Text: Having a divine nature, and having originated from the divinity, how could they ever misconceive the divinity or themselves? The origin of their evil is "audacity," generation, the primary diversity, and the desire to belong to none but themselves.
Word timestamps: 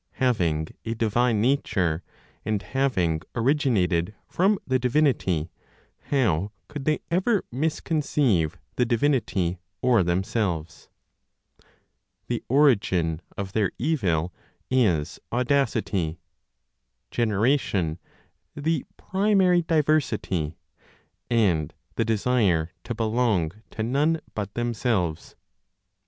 Having 0.13 0.69
a 0.83 0.95
divine 0.95 1.41
nature, 1.41 2.01
and 2.43 2.59
having 2.59 3.21
originated 3.35 4.15
from 4.27 4.57
the 4.65 4.79
divinity, 4.79 5.51
how 6.05 6.51
could 6.67 6.85
they 6.85 7.01
ever 7.11 7.43
misconceive 7.51 8.57
the 8.77 8.85
divinity 8.87 9.59
or 9.79 10.01
themselves? 10.01 10.89
The 12.25 12.43
origin 12.49 13.21
of 13.37 13.53
their 13.53 13.71
evil 13.77 14.33
is 14.71 15.19
"audacity," 15.31 16.17
generation, 17.11 17.99
the 18.55 18.87
primary 18.97 19.61
diversity, 19.61 20.57
and 21.29 21.75
the 21.93 22.05
desire 22.05 22.71
to 22.85 22.95
belong 22.95 23.51
to 23.69 23.83
none 23.83 24.19
but 24.33 24.55
themselves. 24.55 25.35